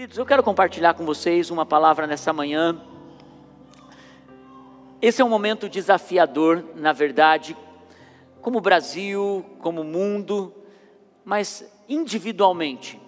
[0.00, 2.80] Queridos, eu quero compartilhar com vocês uma palavra nessa manhã.
[5.02, 7.54] Esse é um momento desafiador, na verdade,
[8.40, 10.54] como Brasil, como mundo,
[11.22, 12.98] mas individualmente,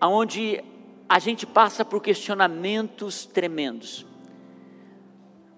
[0.00, 0.64] aonde
[1.06, 4.06] a gente passa por questionamentos tremendos.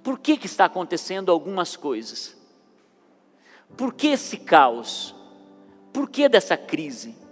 [0.02, 2.37] Por que, que está acontecendo algumas coisas?
[3.77, 5.14] Por que esse caos?
[5.92, 7.26] Por que dessa crise?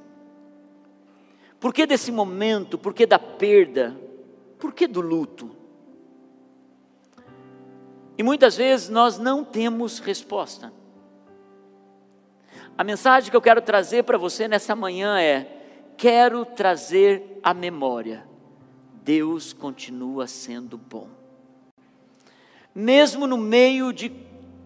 [1.65, 2.77] Por que desse momento?
[2.77, 3.99] Por que da perda?
[4.59, 5.57] Por que do luto?
[8.19, 10.71] E muitas vezes nós não temos resposta.
[12.77, 18.29] A mensagem que eu quero trazer para você nessa manhã é: quero trazer a memória,
[19.03, 21.09] Deus continua sendo bom.
[22.75, 24.11] Mesmo no meio de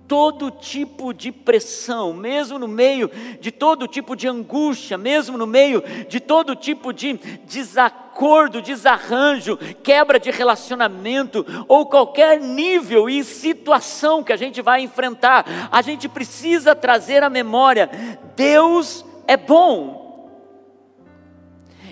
[0.08, 5.84] todo tipo de pressão, mesmo no meio de todo tipo de angústia, mesmo no meio
[6.08, 7.12] de todo tipo de
[7.44, 15.44] desacordo, desarranjo, quebra de relacionamento ou qualquer nível e situação que a gente vai enfrentar,
[15.70, 17.90] a gente precisa trazer à memória:
[18.34, 20.08] Deus é bom.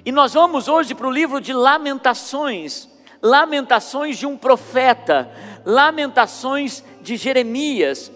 [0.07, 2.89] E nós vamos hoje para o livro de Lamentações,
[3.21, 5.31] Lamentações de um profeta,
[5.65, 8.11] Lamentações de Jeremias.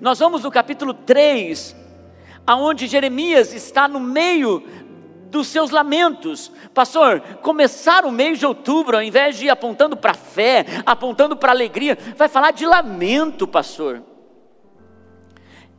[0.00, 1.76] Nós vamos no capítulo 3,
[2.44, 4.64] aonde Jeremias está no meio
[5.30, 6.50] dos seus lamentos.
[6.74, 11.36] Pastor, começar o mês de outubro, ao invés de ir apontando para a fé, apontando
[11.36, 14.02] para alegria, vai falar de lamento, pastor.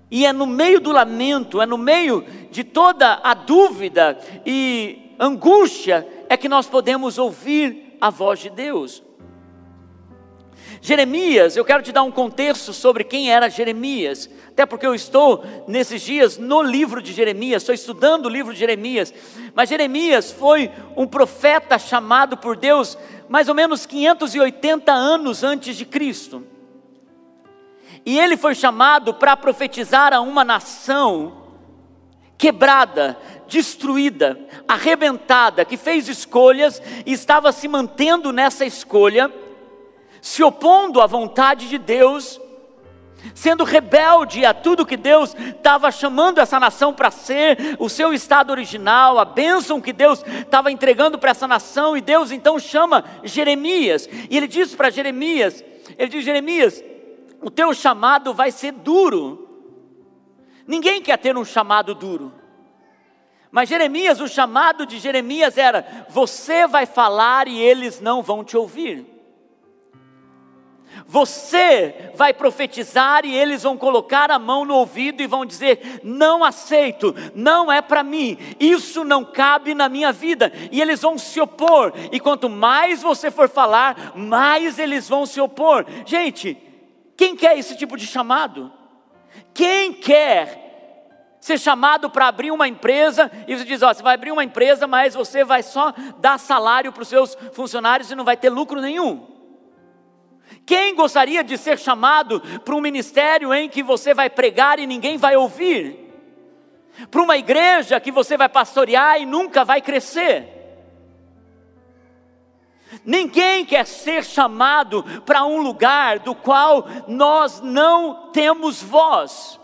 [0.09, 6.08] E é no meio do lamento, é no meio de toda a dúvida e angústia,
[6.30, 9.03] é que nós podemos ouvir a voz de Deus.
[10.85, 15.41] Jeremias, eu quero te dar um contexto sobre quem era Jeremias, até porque eu estou
[15.65, 19.13] nesses dias no livro de Jeremias, estou estudando o livro de Jeremias,
[19.55, 22.97] mas Jeremias foi um profeta chamado por Deus
[23.29, 26.45] mais ou menos 580 anos antes de Cristo.
[28.05, 31.45] E ele foi chamado para profetizar a uma nação
[32.38, 33.17] quebrada,
[33.47, 39.31] destruída, arrebentada, que fez escolhas e estava se mantendo nessa escolha
[40.23, 42.39] se opondo à vontade de Deus,
[43.35, 48.50] sendo rebelde a tudo que Deus estava chamando essa nação para ser, o seu estado
[48.50, 54.07] original, a bênção que Deus estava entregando para essa nação, e Deus então chama Jeremias,
[54.29, 55.61] e ele diz para Jeremias:
[55.97, 56.81] ele diz, Jeremias,
[57.41, 59.45] o teu chamado vai ser duro.
[60.66, 62.31] Ninguém quer ter um chamado duro.
[63.51, 68.55] Mas Jeremias, o chamado de Jeremias era: você vai falar e eles não vão te
[68.55, 69.12] ouvir.
[71.06, 76.44] Você vai profetizar e eles vão colocar a mão no ouvido e vão dizer: Não
[76.44, 80.52] aceito, não é para mim, isso não cabe na minha vida.
[80.72, 85.40] E eles vão se opor, e quanto mais você for falar, mais eles vão se
[85.41, 85.86] opor.
[86.06, 86.58] Gente,
[87.16, 88.72] quem quer esse tipo de chamado?
[89.53, 90.64] Quem quer
[91.40, 94.88] ser chamado para abrir uma empresa e você diz: Ó, você vai abrir uma empresa,
[94.88, 98.80] mas você vai só dar salário para os seus funcionários e não vai ter lucro
[98.80, 99.32] nenhum?
[100.66, 105.18] Quem gostaria de ser chamado para um ministério em que você vai pregar e ninguém
[105.18, 106.00] vai ouvir?
[107.09, 110.53] Para uma igreja que você vai pastorear e nunca vai crescer?
[113.03, 119.59] Ninguém quer ser chamado para um lugar do qual nós não temos voz.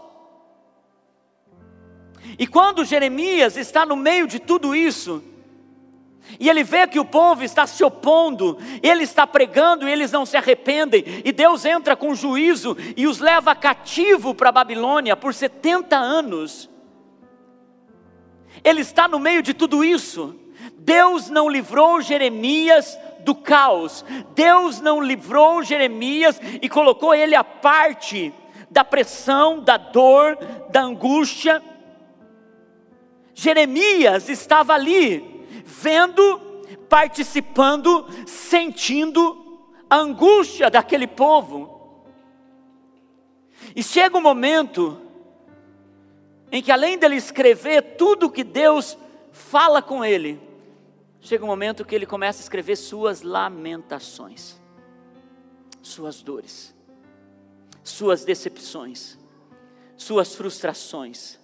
[2.37, 5.23] E quando Jeremias está no meio de tudo isso,
[6.37, 10.25] e ele vê que o povo está se opondo, ele está pregando e eles não
[10.25, 15.33] se arrependem, e Deus entra com juízo e os leva cativo para a Babilônia por
[15.33, 16.69] 70 anos.
[18.63, 20.35] Ele está no meio de tudo isso.
[20.77, 24.03] Deus não livrou Jeremias do caos,
[24.33, 28.33] Deus não livrou Jeremias e colocou ele à parte
[28.69, 30.37] da pressão, da dor,
[30.69, 31.61] da angústia.
[33.33, 35.38] Jeremias estava ali,
[35.69, 36.39] vendo,
[36.89, 42.03] participando, sentindo a angústia daquele povo.
[43.75, 44.99] E chega um momento
[46.51, 48.97] em que, além dele escrever tudo que Deus
[49.31, 50.41] fala com ele,
[51.21, 54.59] chega um momento que ele começa a escrever suas lamentações,
[55.81, 56.73] suas dores,
[57.83, 59.17] suas decepções,
[59.95, 61.39] suas frustrações,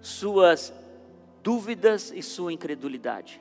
[0.00, 0.72] suas
[1.44, 3.38] dúvidas e sua incredulidade.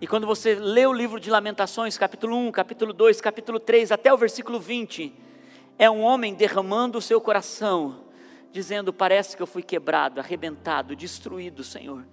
[0.00, 4.12] E quando você lê o livro de Lamentações, capítulo 1, capítulo 2, capítulo 3, até
[4.12, 5.14] o versículo 20,
[5.78, 8.06] é um homem derramando o seu coração,
[8.50, 12.04] dizendo: Parece que eu fui quebrado, arrebentado, destruído, Senhor.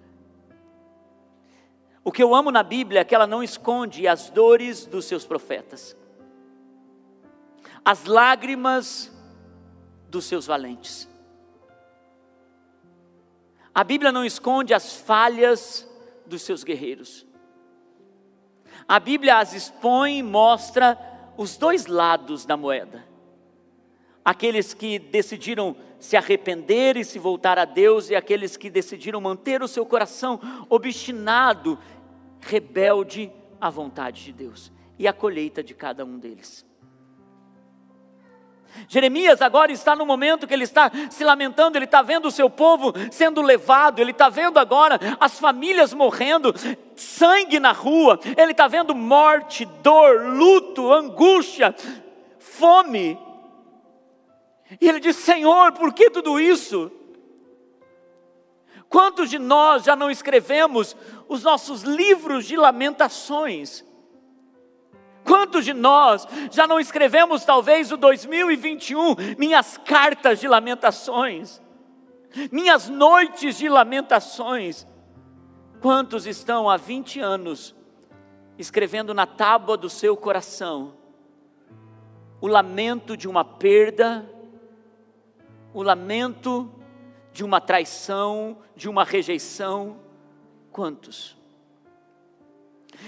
[2.04, 5.26] O que eu amo na Bíblia é que ela não esconde as dores dos seus
[5.26, 5.96] profetas,
[7.84, 9.12] as lágrimas
[10.08, 11.08] dos seus valentes.
[13.74, 15.88] A Bíblia não esconde as falhas
[16.26, 17.26] dos seus guerreiros.
[18.86, 20.98] A Bíblia as expõe e mostra
[21.36, 23.06] os dois lados da moeda.
[24.24, 29.62] Aqueles que decidiram se arrepender e se voltar a Deus, e aqueles que decidiram manter
[29.62, 31.78] o seu coração obstinado,
[32.40, 36.67] rebelde à vontade de Deus, e a colheita de cada um deles.
[38.88, 42.48] Jeremias agora está no momento que ele está se lamentando, ele está vendo o seu
[42.48, 46.54] povo sendo levado, ele está vendo agora as famílias morrendo,
[46.94, 51.74] sangue na rua, ele está vendo morte, dor, luto, angústia,
[52.38, 53.18] fome.
[54.80, 56.92] E ele diz: Senhor, por que tudo isso?
[58.88, 60.96] Quantos de nós já não escrevemos
[61.28, 63.84] os nossos livros de lamentações?
[65.28, 71.60] Quantos de nós já não escrevemos, talvez, o 2021, minhas cartas de lamentações,
[72.50, 74.86] minhas noites de lamentações?
[75.82, 77.76] Quantos estão há 20 anos
[78.58, 80.94] escrevendo na tábua do seu coração
[82.40, 84.28] o lamento de uma perda,
[85.74, 86.72] o lamento
[87.32, 89.98] de uma traição, de uma rejeição?
[90.72, 91.37] Quantos?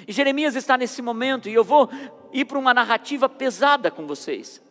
[0.06, 1.90] E Jeremias está nesse momento, e eu vou
[2.32, 4.62] ir para uma narrativa pesada com vocês.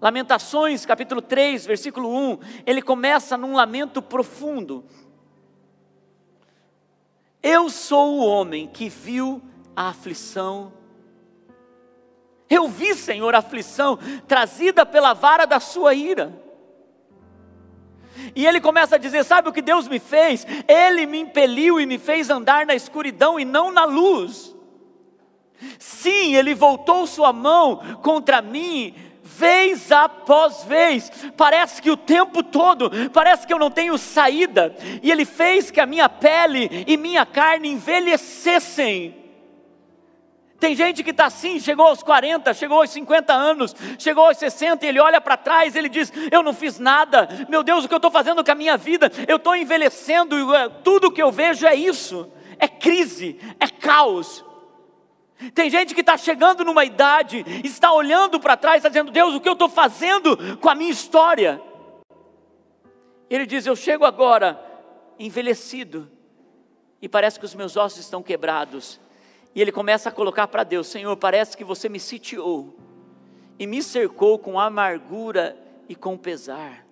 [0.00, 4.84] Lamentações, capítulo 3, versículo 1, ele começa num lamento profundo.
[7.42, 9.42] Eu sou o homem que viu
[9.76, 10.72] a aflição.
[12.48, 16.49] Eu vi, Senhor, a aflição trazida pela vara da sua ira.
[18.34, 20.46] E ele começa a dizer: Sabe o que Deus me fez?
[20.68, 24.54] Ele me impeliu e me fez andar na escuridão e não na luz.
[25.78, 31.10] Sim, ele voltou sua mão contra mim, vez após vez.
[31.36, 34.74] Parece que o tempo todo, parece que eu não tenho saída.
[35.02, 39.14] E ele fez que a minha pele e minha carne envelhecessem.
[40.60, 44.84] Tem gente que está assim, chegou aos 40, chegou aos 50 anos, chegou aos 60,
[44.84, 47.94] e ele olha para trás, ele diz: Eu não fiz nada, meu Deus, o que
[47.94, 49.10] eu estou fazendo com a minha vida?
[49.26, 54.44] Eu estou envelhecendo, eh, tudo que eu vejo é isso: é crise, é caos.
[55.54, 59.40] Tem gente que está chegando numa idade, está olhando para trás, está dizendo: Deus, o
[59.40, 61.58] que eu estou fazendo com a minha história?
[63.30, 64.62] Ele diz: Eu chego agora
[65.18, 66.10] envelhecido,
[67.00, 69.00] e parece que os meus ossos estão quebrados
[69.54, 72.76] e ele começa a colocar para Deus: Senhor, parece que você me sitiou
[73.58, 75.56] e me cercou com amargura
[75.88, 76.86] e com pesar.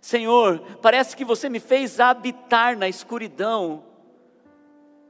[0.00, 3.84] Senhor, parece que você me fez habitar na escuridão,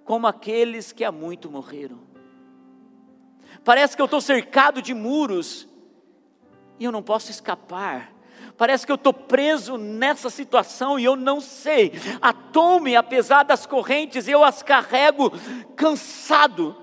[0.05, 2.01] como aqueles que há muito morreram.
[3.65, 5.69] Parece que eu estou cercado de muros
[6.79, 8.13] e eu não posso escapar.
[8.59, 11.93] Parece que eu estou preso nessa situação e eu não sei.
[12.21, 15.33] Atou-me apesar das correntes, eu as carrego
[15.77, 16.77] cansado.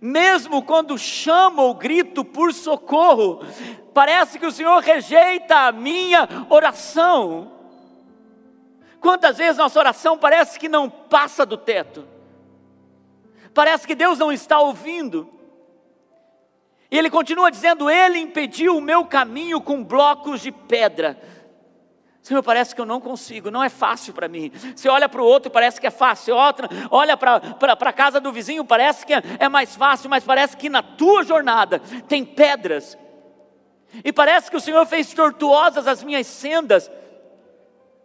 [0.00, 3.40] Mesmo quando chamo ou grito por socorro,
[3.92, 7.50] parece que o Senhor rejeita a minha oração.
[9.00, 12.06] Quantas vezes nossa oração parece que não passa do teto,
[13.52, 15.35] parece que Deus não está ouvindo.
[16.90, 21.18] E ele continua dizendo: Ele impediu o meu caminho com blocos de pedra.
[22.22, 24.50] Senhor, parece que eu não consigo, não é fácil para mim.
[24.74, 26.34] Você olha para o outro, parece que é fácil.
[26.34, 27.36] Outra, olha para
[27.70, 31.22] a casa do vizinho, parece que é, é mais fácil, mas parece que na tua
[31.22, 31.78] jornada
[32.08, 32.98] tem pedras.
[34.04, 36.90] E parece que o Senhor fez tortuosas as minhas sendas,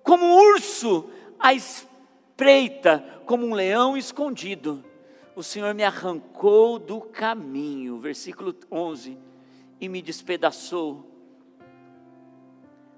[0.03, 1.09] como um urso
[1.39, 4.85] à espreita, como um leão escondido
[5.35, 9.17] o Senhor me arrancou do caminho, versículo 11,
[9.79, 11.05] e me despedaçou.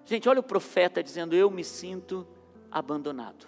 [0.06, 2.28] Gente, olha o profeta dizendo: Eu me sinto
[2.72, 3.48] abandonado,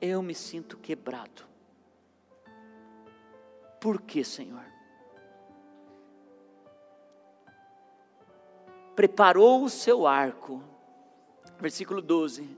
[0.00, 1.44] eu me sinto quebrado.
[3.80, 4.64] Por que, Senhor?
[8.94, 10.62] Preparou o seu arco,
[11.58, 12.48] versículo 12.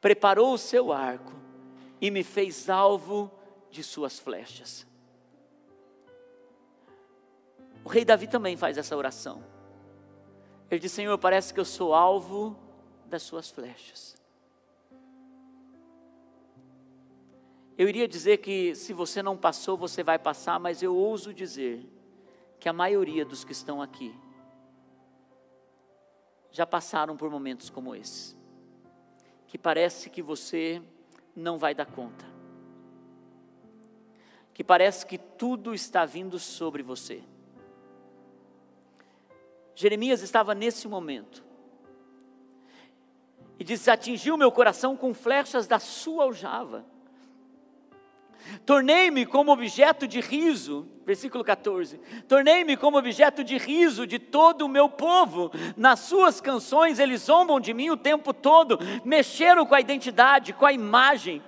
[0.00, 1.32] Preparou o seu arco
[2.00, 3.37] e me fez alvo
[3.70, 4.86] de suas flechas.
[7.84, 9.42] O rei Davi também faz essa oração.
[10.70, 12.56] Ele diz: Senhor, parece que eu sou alvo
[13.06, 14.16] das suas flechas.
[17.76, 21.88] Eu iria dizer que se você não passou, você vai passar, mas eu ouso dizer
[22.58, 24.12] que a maioria dos que estão aqui
[26.50, 28.36] já passaram por momentos como esse.
[29.46, 30.82] Que parece que você
[31.36, 32.37] não vai dar conta.
[34.58, 37.22] Que parece que tudo está vindo sobre você.
[39.72, 41.44] Jeremias estava nesse momento.
[43.56, 46.84] E diz: Atingiu meu coração com flechas da sua aljava.
[48.66, 52.00] Tornei-me como objeto de riso, versículo 14.
[52.26, 55.52] Tornei-me como objeto de riso de todo o meu povo.
[55.76, 60.66] Nas suas canções eles zombam de mim o tempo todo, mexeram com a identidade, com
[60.66, 61.40] a imagem,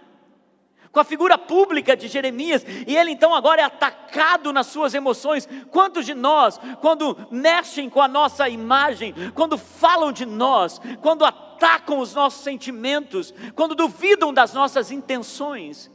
[0.92, 5.48] com a figura pública de Jeremias, e ele então agora é atacado nas suas emoções.
[5.70, 11.98] Quantos de nós, quando mexem com a nossa imagem, quando falam de nós, quando atacam
[11.98, 15.90] os nossos sentimentos, quando duvidam das nossas intenções,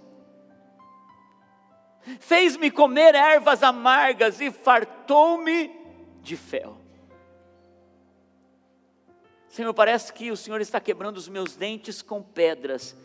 [2.19, 5.71] fez-me comer ervas amargas e fartou-me
[6.21, 6.77] de fel.
[9.49, 12.95] Senhor, parece que o Senhor está quebrando os meus dentes com pedras,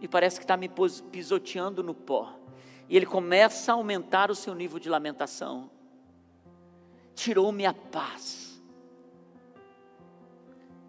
[0.00, 0.70] e parece que está me
[1.10, 2.34] pisoteando no pó,
[2.88, 5.70] e Ele começa a aumentar o seu nível de lamentação.
[7.14, 8.62] Tirou-me a paz,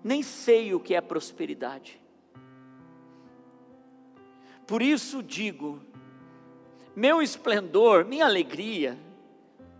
[0.03, 2.01] nem sei o que é prosperidade,
[4.65, 5.81] por isso digo,
[6.95, 8.97] meu esplendor, minha alegria,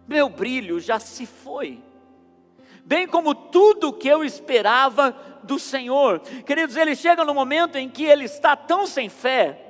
[0.05, 1.81] meu brilho já se foi,
[2.85, 6.19] bem como tudo que eu esperava do Senhor.
[6.45, 9.67] Queridos, ele chega no momento em que ele está tão sem fé.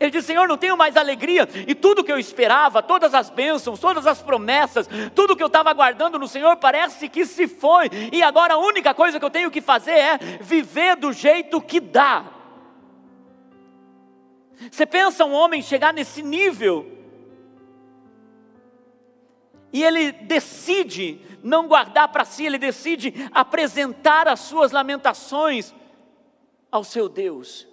[0.00, 3.78] Ele diz: Senhor, não tenho mais alegria, e tudo que eu esperava, todas as bênçãos,
[3.78, 8.22] todas as promessas, tudo que eu estava aguardando no Senhor parece que se foi, e
[8.22, 12.24] agora a única coisa que eu tenho que fazer é viver do jeito que dá.
[14.70, 16.93] Você pensa um homem chegar nesse nível
[19.74, 25.74] e ele decide não guardar para si, ele decide apresentar as suas lamentações
[26.70, 27.66] ao seu Deus.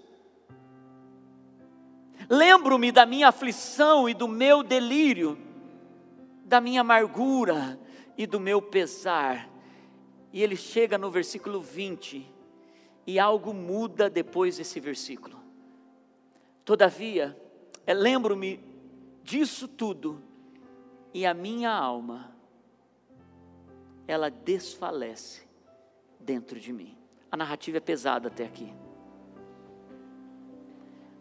[2.27, 5.37] Lembro-me da minha aflição e do meu delírio,
[6.43, 7.79] da minha amargura
[8.17, 9.47] e do meu pesar.
[10.33, 12.27] E ele chega no versículo 20,
[13.05, 15.39] e algo muda depois desse versículo.
[16.65, 17.39] Todavia,
[17.85, 18.59] é, lembro-me
[19.23, 20.30] disso tudo,
[21.13, 22.31] e a minha alma,
[24.07, 25.41] ela desfalece
[26.19, 26.97] dentro de mim.
[27.31, 28.73] A narrativa é pesada até aqui.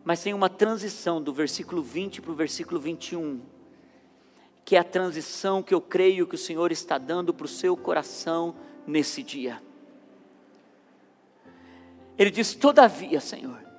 [0.05, 3.41] Mas tem uma transição do versículo 20 para o versículo 21,
[4.65, 7.77] que é a transição que eu creio que o Senhor está dando para o seu
[7.77, 8.55] coração
[8.87, 9.63] nesse dia.
[12.17, 13.70] Ele diz: Todavia, Senhor,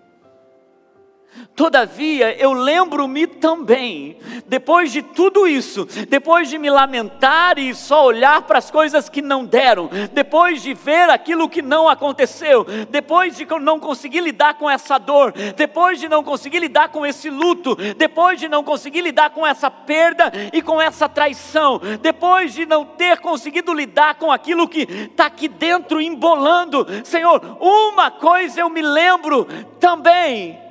[1.55, 8.41] Todavia, eu lembro-me também, depois de tudo isso, depois de me lamentar e só olhar
[8.43, 13.45] para as coisas que não deram, depois de ver aquilo que não aconteceu, depois de
[13.45, 18.39] não conseguir lidar com essa dor, depois de não conseguir lidar com esse luto, depois
[18.39, 23.19] de não conseguir lidar com essa perda e com essa traição, depois de não ter
[23.19, 29.45] conseguido lidar com aquilo que está aqui dentro embolando, Senhor, uma coisa eu me lembro
[29.79, 30.70] também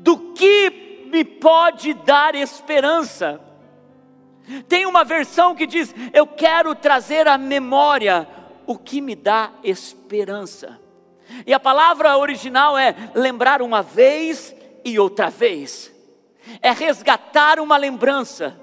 [0.00, 3.40] do que me pode dar esperança.
[4.68, 8.26] Tem uma versão que diz: Eu quero trazer à memória
[8.66, 10.80] o que me dá esperança.
[11.46, 14.54] E a palavra original é lembrar uma vez
[14.84, 15.92] e outra vez,
[16.60, 18.58] é resgatar uma lembrança.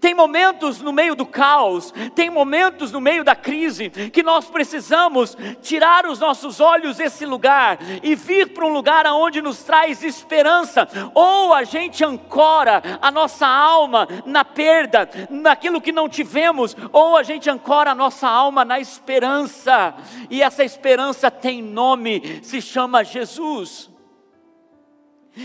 [0.00, 5.36] Tem momentos no meio do caos, tem momentos no meio da crise que nós precisamos
[5.62, 10.88] tirar os nossos olhos desse lugar e vir para um lugar aonde nos traz esperança.
[11.14, 17.22] Ou a gente ancora a nossa alma na perda, naquilo que não tivemos, ou a
[17.22, 19.94] gente ancora a nossa alma na esperança.
[20.28, 23.88] E essa esperança tem nome, se chama Jesus.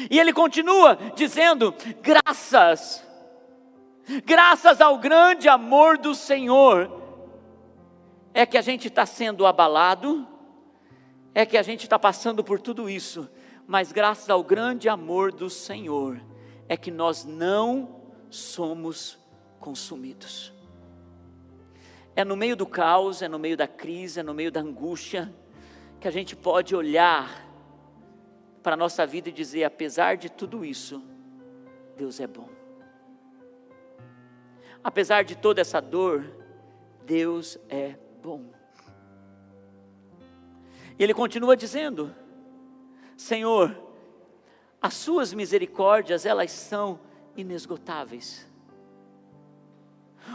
[0.10, 3.03] E ele continua dizendo: graças
[4.26, 7.02] graças ao grande amor do Senhor,
[8.34, 10.28] é que a gente está sendo abalado,
[11.34, 13.30] é que a gente está passando por tudo isso,
[13.68, 16.20] mas graças ao grande amor do Senhor,
[16.68, 19.20] é que nós não somos
[19.60, 20.54] consumidos.
[22.16, 25.34] É no meio do caos, é no meio da crise, é no meio da angústia,
[26.00, 27.44] que a gente pode olhar
[28.62, 31.02] para a nossa vida e dizer: apesar de tudo isso,
[31.98, 32.53] Deus é bom.
[34.84, 36.26] Apesar de toda essa dor,
[37.06, 38.52] Deus é bom.
[41.00, 42.14] E ele continua dizendo:
[43.16, 43.76] Senhor,
[44.82, 47.00] as suas misericórdias, elas são
[47.36, 48.46] inesgotáveis.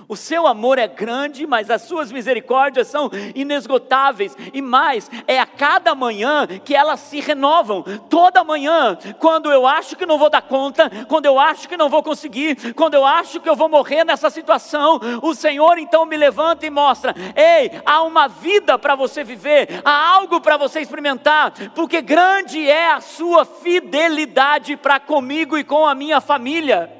[0.08, 4.34] O seu amor é grande, mas as suas misericórdias são inesgotáveis.
[4.54, 7.82] E mais, é a cada manhã que elas se renovam.
[8.08, 11.90] Toda manhã, quando eu acho que não vou dar conta, quando eu acho que não
[11.90, 16.16] vou conseguir, quando eu acho que eu vou morrer nessa situação, o Senhor então me
[16.16, 21.52] levanta e mostra: ei, há uma vida para você viver, há algo para você experimentar,
[21.74, 26.97] porque grande é a sua fidelidade para comigo e com a minha família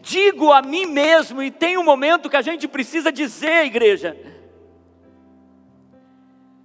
[0.00, 4.16] digo a mim mesmo, e tem um momento que a gente precisa dizer, igreja: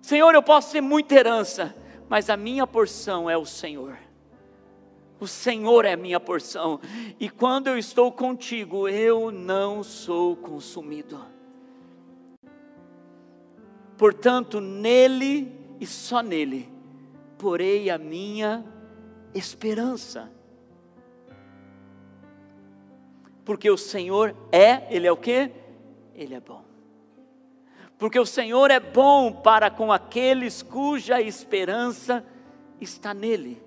[0.01, 1.75] Senhor, eu posso ser muita herança,
[2.09, 3.97] mas a minha porção é o Senhor.
[5.19, 6.79] O Senhor é a minha porção,
[7.19, 11.25] e quando eu estou contigo, eu não sou consumido.
[13.97, 16.73] Portanto, nele e só nele
[17.43, 18.63] porei a minha
[19.35, 20.31] esperança.
[23.45, 25.51] Porque o Senhor é, Ele é o que?
[26.15, 26.63] Ele é bom.
[27.97, 32.25] Porque o Senhor é bom para com aqueles cuja esperança
[32.81, 33.62] está nele.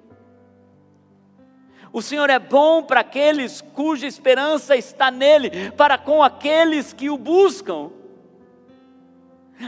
[1.92, 7.16] O Senhor é bom para aqueles cuja esperança está nele, para com aqueles que o
[7.16, 7.90] buscam.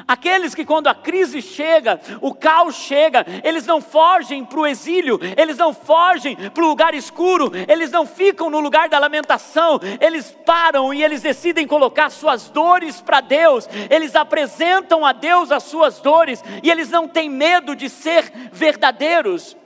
[0.06, 5.18] Aqueles que, quando a crise chega, o caos chega, eles não fogem para o exílio,
[5.36, 10.36] eles não fogem para o lugar escuro, eles não ficam no lugar da lamentação, eles
[10.44, 16.00] param e eles decidem colocar suas dores para Deus, eles apresentam a Deus as suas
[16.00, 19.56] dores e eles não têm medo de ser verdadeiros.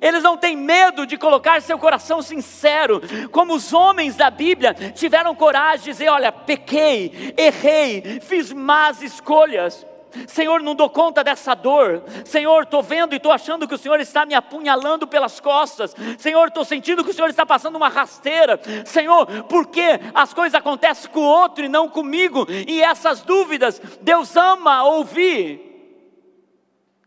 [0.00, 5.34] Eles não têm medo de colocar seu coração sincero, como os homens da Bíblia tiveram
[5.34, 9.86] coragem de dizer: Olha, pequei, errei, fiz más escolhas.
[10.26, 12.02] Senhor, não dou conta dessa dor.
[12.24, 15.94] Senhor, estou vendo e estou achando que o Senhor está me apunhalando pelas costas.
[16.18, 18.60] Senhor, estou sentindo que o Senhor está passando uma rasteira.
[18.84, 22.46] Senhor, por que as coisas acontecem com o outro e não comigo?
[22.66, 25.68] E essas dúvidas, Deus ama ouvir.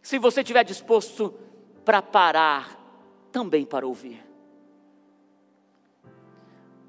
[0.01, 1.33] Se você estiver disposto
[1.83, 2.79] para parar,
[3.31, 4.24] também para ouvir.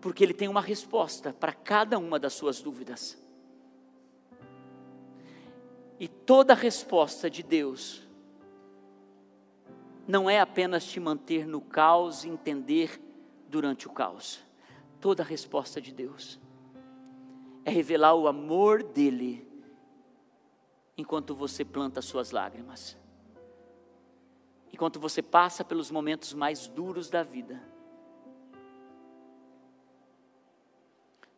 [0.01, 3.19] Porque Ele tem uma resposta para cada uma das suas dúvidas.
[5.99, 8.07] E toda resposta de Deus
[10.07, 13.01] não é apenas te manter no caos e entender
[13.49, 14.41] durante o caos.
[15.01, 16.39] Toda resposta de Deus
[17.65, 19.49] é revelar o amor dele
[20.97, 22.97] enquanto você planta suas lágrimas
[24.75, 27.63] enquanto você passa pelos momentos mais duros da vida.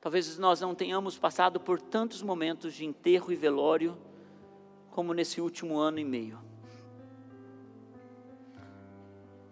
[0.01, 3.99] Talvez nós não tenhamos passado por tantos momentos de enterro e velório
[4.91, 6.39] como nesse último ano e meio.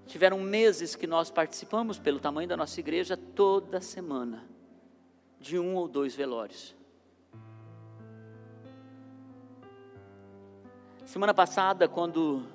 [0.06, 4.48] Tiveram meses que nós participamos, pelo tamanho da nossa igreja, toda semana,
[5.38, 6.74] de um ou dois velórios.
[11.04, 12.53] Semana passada, quando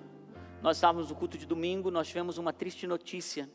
[0.62, 3.50] nós estávamos no culto de domingo, nós tivemos uma triste notícia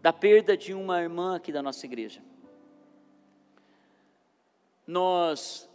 [0.00, 2.22] da perda de uma irmã aqui da nossa igreja.
[4.86, 5.68] Nós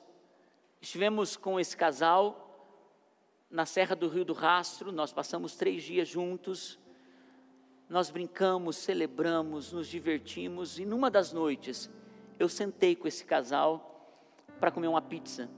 [0.81, 2.43] estivemos com esse casal
[3.49, 6.77] na Serra do Rio do Rastro, nós passamos três dias juntos,
[7.87, 11.89] nós brincamos, celebramos, nos divertimos, e numa das noites
[12.37, 14.11] eu sentei com esse casal
[14.59, 15.49] para comer uma pizza.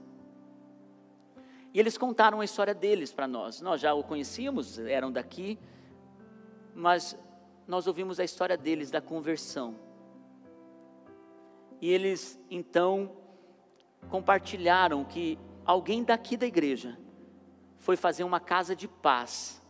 [1.72, 3.60] E eles contaram a história deles para nós.
[3.60, 5.58] Nós já o conhecíamos, eram daqui,
[6.74, 7.16] mas
[7.66, 9.76] nós ouvimos a história deles, da conversão.
[11.80, 13.12] E eles então
[14.08, 16.98] compartilharam que alguém daqui da igreja
[17.78, 19.62] foi fazer uma casa de paz,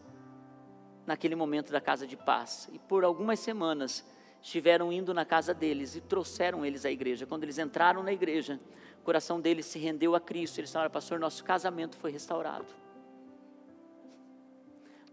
[1.07, 2.69] naquele momento da casa de paz.
[2.73, 4.05] E por algumas semanas
[4.43, 7.27] estiveram indo na casa deles e trouxeram eles à igreja.
[7.27, 8.59] Quando eles entraram na igreja,
[9.01, 10.59] o coração deles se rendeu a Cristo.
[10.59, 12.67] Eles falaram, pastor, nosso casamento foi restaurado.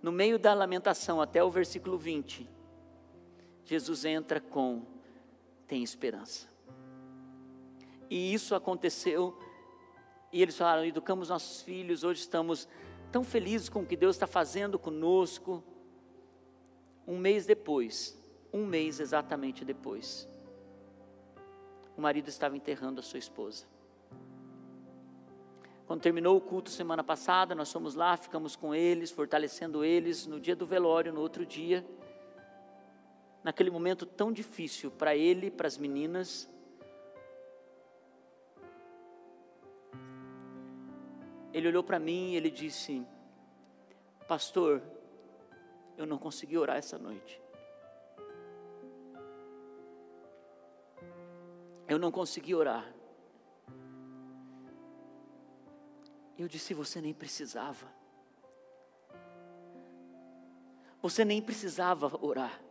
[0.01, 2.47] No meio da lamentação, até o versículo 20,
[3.63, 4.85] Jesus entra com:
[5.67, 6.47] tem esperança.
[8.09, 9.37] E isso aconteceu,
[10.33, 12.67] e eles falaram: educamos nossos filhos, hoje estamos
[13.09, 15.63] tão felizes com o que Deus está fazendo conosco.
[17.07, 18.21] Um mês depois,
[18.51, 20.27] um mês exatamente depois,
[21.95, 23.76] o marido estava enterrando a sua esposa.
[25.87, 30.37] Quando terminou o culto semana passada, nós fomos lá, ficamos com eles, fortalecendo eles no
[30.37, 31.85] dia do velório, no outro dia.
[33.41, 36.51] Naquele momento tão difícil para ele, para as meninas.
[41.53, 43.07] Ele olhou para mim e ele disse:
[44.27, 44.83] Pastor,
[45.97, 47.41] eu não consegui orar essa noite.
[51.87, 52.93] Eu não consegui orar.
[56.37, 57.87] Eu disse: Você nem precisava.
[61.01, 62.61] Você nem precisava orar.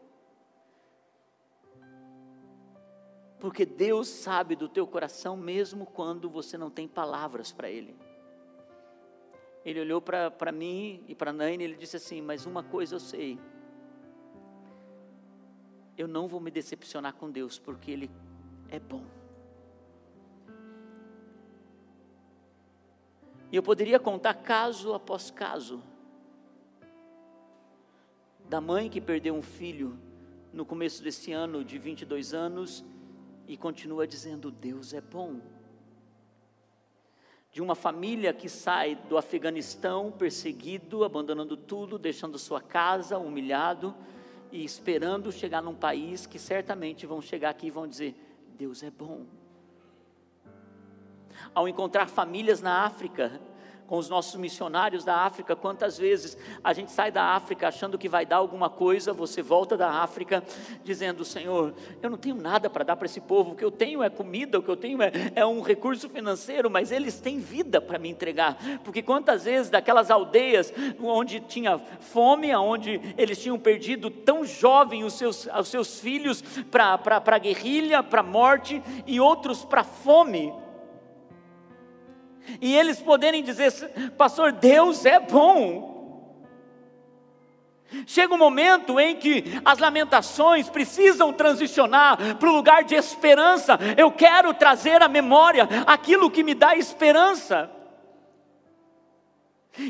[3.39, 7.97] Porque Deus sabe do teu coração mesmo quando você não tem palavras para Ele.
[9.65, 13.01] Ele olhou para mim e para Naine e ele disse assim: Mas uma coisa eu
[13.01, 13.39] sei.
[15.99, 18.11] Eu não vou me decepcionar com Deus, porque Ele
[18.69, 19.05] é bom.
[23.51, 25.83] E eu poderia contar caso após caso
[28.49, 29.99] da mãe que perdeu um filho
[30.53, 32.85] no começo desse ano, de 22 anos,
[33.47, 35.41] e continua dizendo: Deus é bom.
[37.53, 43.95] De uma família que sai do Afeganistão perseguido, abandonando tudo, deixando sua casa, humilhado
[44.53, 48.15] e esperando chegar num país que certamente vão chegar aqui e vão dizer:
[48.57, 49.27] Deus é bom.
[51.57, 53.41] Ao encontrar famílias na África,
[53.87, 58.11] com os nossos missionários da África, quantas vezes a gente sai da África achando que
[58.11, 60.43] vai dar alguma coisa, você volta da África
[60.85, 64.03] dizendo: Senhor, eu não tenho nada para dar para esse povo, o que eu tenho
[64.03, 67.81] é comida, o que eu tenho é, é um recurso financeiro, mas eles têm vida
[67.81, 74.11] para me entregar, porque quantas vezes daquelas aldeias onde tinha fome, onde eles tinham perdido
[74.11, 79.65] tão jovem os seus, os seus filhos para a guerrilha, para a morte, e outros
[79.65, 80.53] para fome,
[82.61, 83.73] e eles poderem dizer,
[84.17, 85.97] pastor, Deus é bom.
[88.07, 93.79] Chega um momento em que as lamentações precisam transicionar para o lugar de esperança.
[93.97, 97.71] Eu quero trazer à memória aquilo que me dá esperança.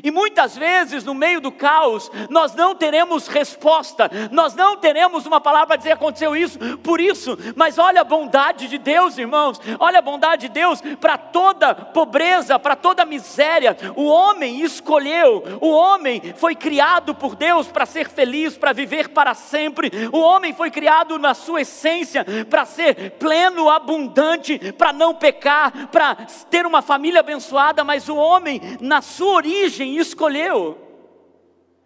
[0.02, 5.40] E muitas vezes, no meio do caos, nós não teremos resposta, nós não teremos uma
[5.40, 9.98] palavra para dizer aconteceu isso, por isso, mas olha a bondade de Deus, irmãos, olha
[9.98, 13.76] a bondade de Deus para toda pobreza, para toda miséria.
[13.94, 19.34] O homem escolheu, o homem foi criado por Deus para ser feliz, para viver para
[19.34, 19.90] sempre.
[20.12, 26.14] O homem foi criado na sua essência para ser pleno, abundante, para não pecar, para
[26.50, 30.78] ter uma família abençoada, mas o homem, na sua origem, escolheu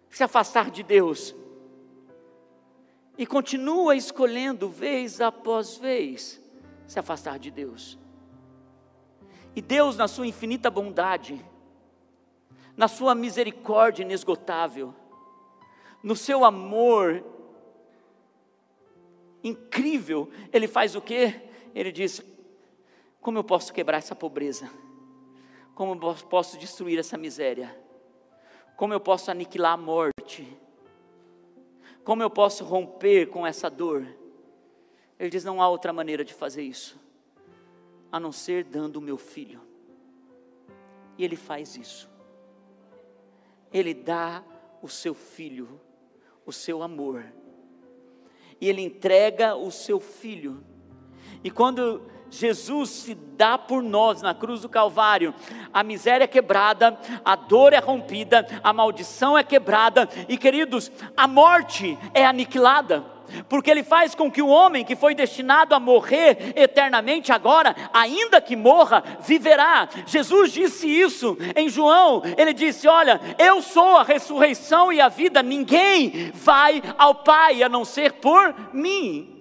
[0.09, 1.35] se afastar de Deus
[3.17, 6.41] e continua escolhendo vez após vez
[6.87, 7.97] se afastar de Deus.
[9.55, 11.43] E Deus, na sua infinita bondade,
[12.75, 14.93] na sua misericórdia inesgotável,
[16.03, 17.23] no seu amor
[19.43, 21.41] incrível, ele faz o quê?
[21.75, 22.23] Ele diz:
[23.19, 24.69] Como eu posso quebrar essa pobreza?
[25.75, 27.80] Como eu posso destruir essa miséria?
[28.81, 30.57] Como eu posso aniquilar a morte?
[32.03, 34.07] Como eu posso romper com essa dor?
[35.19, 36.99] Ele diz: não há outra maneira de fazer isso,
[38.11, 39.61] a não ser dando o meu filho.
[41.15, 42.09] E ele faz isso.
[43.71, 44.43] Ele dá
[44.81, 45.79] o seu filho,
[46.43, 47.23] o seu amor.
[48.59, 50.65] E ele entrega o seu filho.
[51.43, 55.35] E quando Jesus se dá por nós na cruz do Calvário.
[55.73, 61.27] A miséria é quebrada, a dor é rompida, a maldição é quebrada, e queridos, a
[61.27, 63.03] morte é aniquilada.
[63.47, 68.41] Porque ele faz com que o homem que foi destinado a morrer eternamente agora, ainda
[68.41, 69.87] que morra, viverá.
[70.05, 72.21] Jesus disse isso em João.
[72.37, 75.41] Ele disse: Olha, eu sou a ressurreição e a vida.
[75.41, 79.40] Ninguém vai ao Pai a não ser por mim.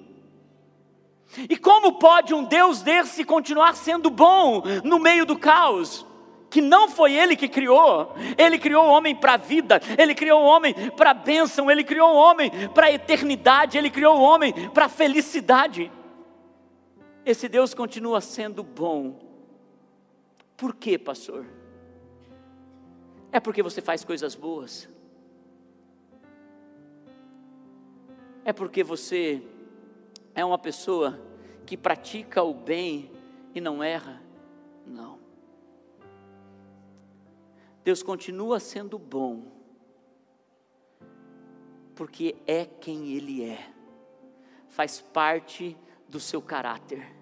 [1.36, 6.06] E como pode um Deus desse continuar sendo bom no meio do caos?
[6.50, 10.42] Que não foi Ele que criou, Ele criou o homem para a vida, Ele criou
[10.42, 14.22] o homem para a bênção, Ele criou o homem para a eternidade, Ele criou o
[14.22, 15.92] homem para a felicidade.
[17.24, 19.20] Esse Deus continua sendo bom.
[20.56, 21.46] Por quê, pastor?
[23.30, 24.88] É porque você faz coisas boas?
[28.44, 29.40] É porque você
[30.40, 31.20] é uma pessoa
[31.66, 33.10] que pratica o bem
[33.54, 34.22] e não erra?
[34.86, 35.18] Não.
[37.84, 39.52] Deus continua sendo bom,
[41.94, 43.70] porque é quem Ele é,
[44.68, 45.76] faz parte
[46.08, 47.14] do seu caráter.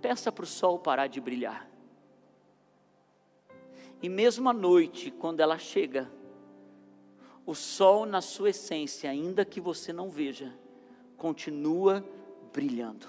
[0.00, 1.68] Peça para o sol parar de brilhar.
[4.00, 6.10] E mesmo à noite, quando ela chega,
[7.44, 10.54] o sol, na sua essência, ainda que você não veja,
[11.16, 12.04] continua
[12.52, 13.06] brilhando.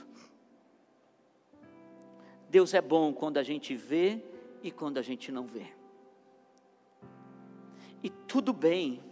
[2.49, 4.23] Deus é bom quando a gente vê
[4.63, 5.67] e quando a gente não vê.
[8.01, 9.03] E tudo bem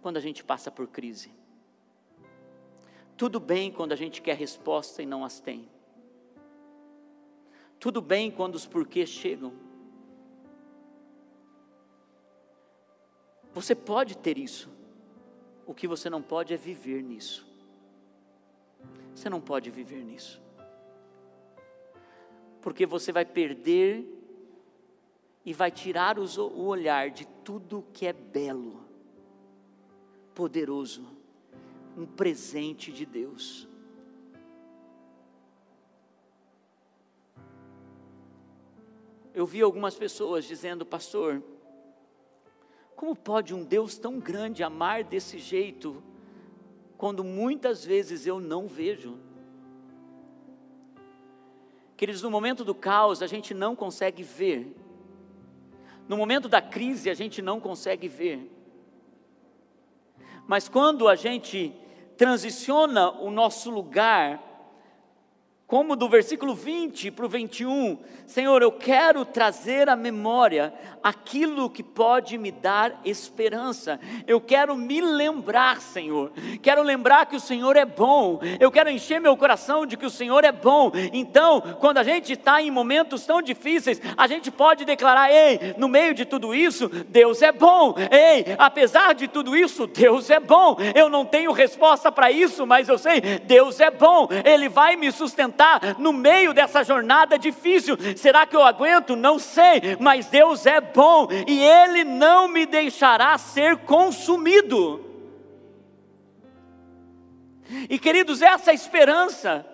[0.00, 1.30] quando a gente passa por crise.
[3.16, 5.68] Tudo bem quando a gente quer resposta e não as tem.
[7.78, 9.52] Tudo bem quando os porquês chegam.
[13.52, 14.68] Você pode ter isso.
[15.66, 17.53] O que você não pode é viver nisso.
[19.14, 20.42] Você não pode viver nisso.
[22.60, 24.06] Porque você vai perder
[25.44, 28.82] e vai tirar o olhar de tudo que é belo,
[30.34, 31.06] poderoso,
[31.96, 33.68] um presente de Deus.
[39.34, 41.42] Eu vi algumas pessoas dizendo, pastor,
[42.94, 46.02] como pode um Deus tão grande amar desse jeito,
[46.96, 49.18] quando muitas vezes eu não vejo?
[51.96, 54.74] Queridos, no momento do caos a gente não consegue ver,
[56.08, 58.50] no momento da crise a gente não consegue ver,
[60.46, 61.74] mas quando a gente
[62.16, 64.53] transiciona o nosso lugar
[65.74, 71.82] como do versículo 20 para o 21, Senhor, eu quero trazer à memória aquilo que
[71.82, 73.98] pode me dar esperança.
[74.24, 76.30] Eu quero me lembrar, Senhor.
[76.62, 78.38] Quero lembrar que o Senhor é bom.
[78.60, 80.92] Eu quero encher meu coração de que o Senhor é bom.
[81.12, 85.88] Então, quando a gente está em momentos tão difíceis, a gente pode declarar: ei, no
[85.88, 87.96] meio de tudo isso, Deus é bom.
[88.12, 90.76] Ei, apesar de tudo isso, Deus é bom.
[90.94, 94.28] Eu não tenho resposta para isso, mas eu sei, Deus é bom.
[94.44, 95.63] Ele vai me sustentar
[95.98, 97.96] no meio dessa jornada difícil.
[98.16, 99.16] Será que eu aguento?
[99.16, 105.04] Não sei, mas Deus é bom e Ele não me deixará ser consumido.
[107.88, 109.66] E queridos, essa é esperança.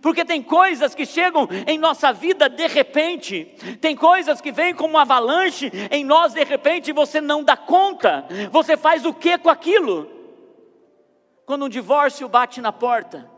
[0.00, 3.44] Porque tem coisas que chegam em nossa vida de repente,
[3.80, 7.56] tem coisas que vêm como uma avalanche em nós de repente e você não dá
[7.56, 8.26] conta.
[8.50, 10.10] Você faz o que com aquilo?
[11.44, 13.30] Quando um divórcio bate na porta,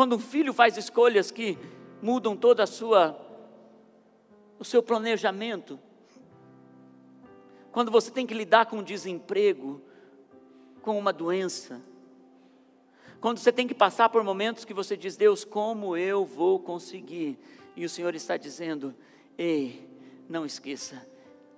[0.00, 1.58] quando um filho faz escolhas que
[2.00, 3.20] mudam toda a sua
[4.58, 5.78] o seu planejamento.
[7.70, 9.78] Quando você tem que lidar com desemprego,
[10.80, 11.82] com uma doença.
[13.20, 17.38] Quando você tem que passar por momentos que você diz: "Deus, como eu vou conseguir?"
[17.76, 18.94] E o Senhor está dizendo:
[19.36, 19.86] "Ei,
[20.26, 21.06] não esqueça,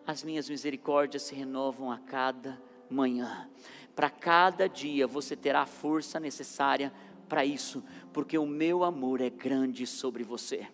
[0.04, 3.48] as minhas misericórdias se renovam a cada manhã.
[3.94, 6.92] Para cada dia você terá a força necessária
[7.32, 10.68] para isso, porque o meu amor é grande sobre você.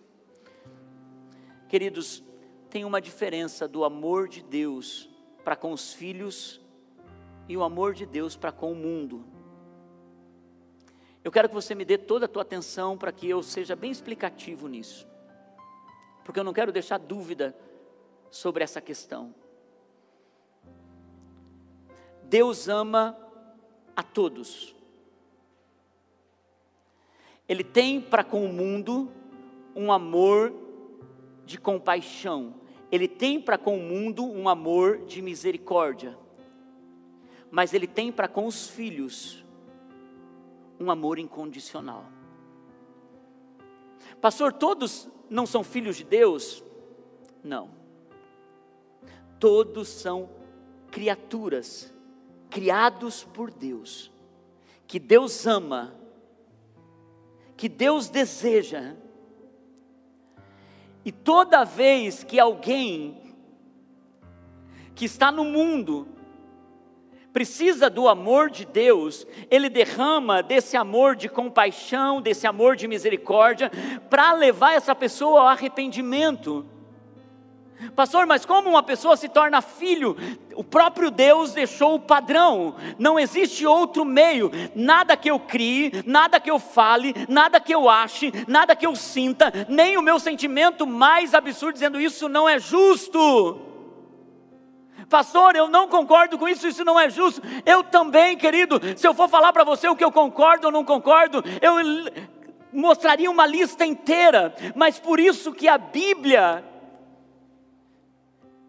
[1.69, 2.21] Queridos,
[2.69, 5.09] tem uma diferença do amor de Deus
[5.41, 6.59] para com os filhos
[7.47, 9.23] e o amor de Deus para com o mundo.
[11.23, 13.89] Eu quero que você me dê toda a tua atenção para que eu seja bem
[13.89, 15.07] explicativo nisso,
[16.25, 17.55] porque eu não quero deixar dúvida
[18.29, 19.33] sobre essa questão.
[22.25, 23.17] Deus ama
[23.95, 24.77] a todos.
[27.49, 29.11] Ele tem para com o mundo
[29.75, 30.53] um amor
[31.45, 32.53] de compaixão.
[32.91, 36.15] Ele tem para com o mundo um amor de misericórdia.
[37.49, 39.43] Mas ele tem para com os filhos
[40.79, 42.05] um amor incondicional.
[44.21, 46.63] Pastor, todos não são filhos de Deus?
[47.43, 47.71] Não.
[49.39, 50.29] Todos são
[50.91, 51.91] criaturas
[52.49, 54.11] criados por Deus,
[54.87, 55.98] que Deus ama
[57.59, 58.95] que Deus deseja.
[61.03, 63.35] E toda vez que alguém
[64.95, 66.07] que está no mundo
[67.33, 73.69] precisa do amor de Deus, ele derrama desse amor de compaixão, desse amor de misericórdia,
[74.09, 76.65] para levar essa pessoa ao arrependimento.
[77.95, 80.15] Pastor, mas como uma pessoa se torna filho?
[80.53, 84.51] O próprio Deus deixou o padrão, não existe outro meio.
[84.75, 88.95] Nada que eu crie, nada que eu fale, nada que eu ache, nada que eu
[88.95, 93.61] sinta, nem o meu sentimento mais absurdo dizendo isso não é justo.
[95.09, 97.41] Pastor, eu não concordo com isso, isso não é justo.
[97.65, 100.83] Eu também, querido, se eu for falar para você o que eu concordo ou não
[100.83, 101.75] concordo, eu
[102.71, 106.63] mostraria uma lista inteira, mas por isso que a Bíblia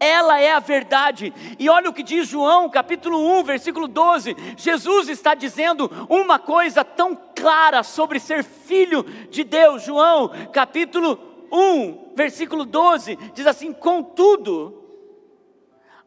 [0.01, 1.31] ela é a verdade.
[1.59, 4.35] E olha o que diz João, capítulo 1, versículo 12.
[4.57, 9.83] Jesus está dizendo uma coisa tão clara sobre ser filho de Deus.
[9.83, 11.19] João, capítulo
[11.51, 14.83] 1, versículo 12, diz assim: Contudo,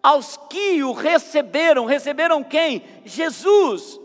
[0.02, 2.83] aos que o receberam, receberam quem?
[3.04, 4.00] Jesus.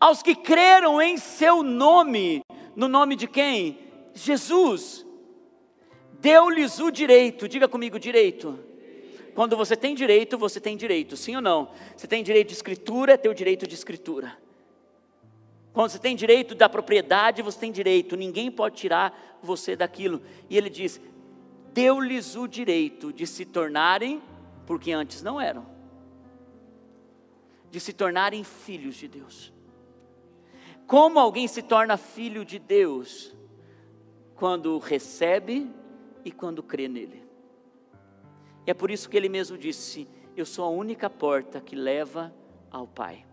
[0.00, 2.40] Aos que creram em seu nome,
[2.74, 3.78] no nome de quem?
[4.14, 5.04] Jesus.
[6.18, 8.65] Deu-lhes o direito, diga comigo, direito
[9.36, 11.70] quando você tem direito, você tem direito, sim ou não?
[11.94, 14.34] Você tem direito de escritura, é teu direito de escritura.
[15.74, 20.22] Quando você tem direito da propriedade, você tem direito, ninguém pode tirar você daquilo.
[20.48, 20.98] E ele diz:
[21.74, 24.22] deu-lhes o direito de se tornarem
[24.66, 25.66] porque antes não eram,
[27.70, 29.52] de se tornarem filhos de Deus.
[30.86, 33.36] Como alguém se torna filho de Deus?
[34.34, 35.70] Quando recebe
[36.24, 37.25] e quando crê nele.
[38.66, 42.34] E é por isso que ele mesmo disse: Eu sou a única porta que leva
[42.70, 43.24] ao Pai.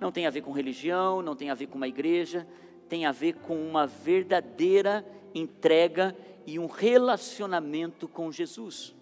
[0.00, 2.46] Não tem a ver com religião, não tem a ver com uma igreja,
[2.88, 8.94] tem a ver com uma verdadeira entrega e um relacionamento com Jesus.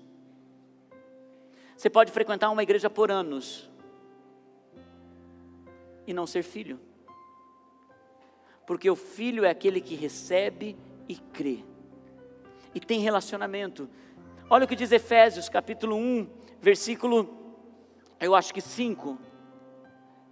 [1.76, 3.70] Você pode frequentar uma igreja por anos
[6.06, 6.78] e não ser filho,
[8.66, 10.76] porque o filho é aquele que recebe
[11.08, 11.64] e crê,
[12.74, 13.88] e tem relacionamento.
[14.52, 16.28] Olha o que diz Efésios capítulo 1,
[16.60, 17.54] versículo,
[18.18, 19.16] eu acho que 5.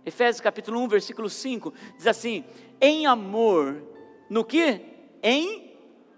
[0.04, 2.44] Efésios capítulo 1, versículo 5, diz assim:
[2.80, 3.80] em amor,
[4.28, 4.80] no que?
[5.22, 5.72] Em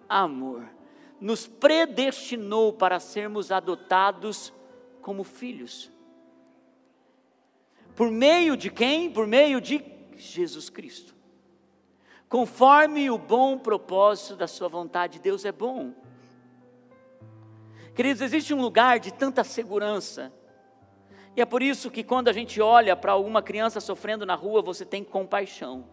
[0.08, 0.66] amor,
[1.20, 4.50] nos predestinou para sermos adotados
[5.02, 5.92] como filhos.
[7.94, 9.12] Por meio de quem?
[9.12, 9.84] Por meio de
[10.16, 11.14] Jesus Cristo.
[12.30, 15.92] Conforme o bom propósito da Sua vontade, Deus é bom.
[18.00, 20.32] Queridos, existe um lugar de tanta segurança,
[21.36, 24.62] e é por isso que quando a gente olha para uma criança sofrendo na rua,
[24.62, 25.84] você tem compaixão.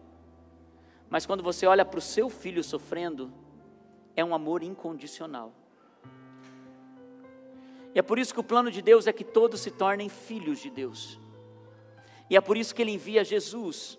[1.10, 3.30] Mas quando você olha para o seu filho sofrendo,
[4.16, 5.52] é um amor incondicional.
[7.94, 10.60] E é por isso que o plano de Deus é que todos se tornem filhos
[10.60, 11.20] de Deus.
[12.30, 13.98] E é por isso que ele envia Jesus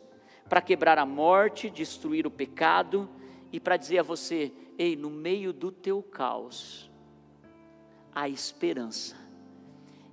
[0.50, 3.08] para quebrar a morte, destruir o pecado
[3.52, 6.89] e para dizer a você: ei, no meio do teu caos,
[8.14, 9.16] há esperança.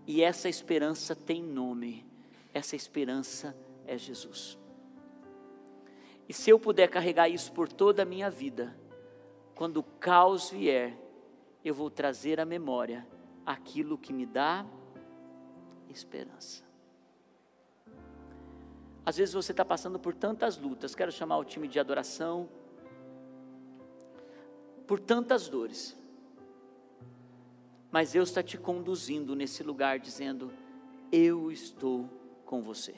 [0.06, 2.06] E essa esperança tem nome,
[2.54, 3.56] essa esperança
[3.86, 4.58] é Jesus.
[6.28, 8.76] E se eu puder carregar isso por toda a minha vida,
[9.54, 10.96] quando o caos vier,
[11.64, 13.06] eu vou trazer à memória
[13.44, 14.66] aquilo que me dá
[15.88, 16.64] esperança.
[19.04, 22.48] Às vezes você está passando por tantas lutas, quero chamar o time de adoração,
[24.86, 25.96] por tantas dores,
[27.96, 30.52] mas Deus está te conduzindo nesse lugar, dizendo:
[31.10, 32.06] Eu estou
[32.44, 32.94] com você.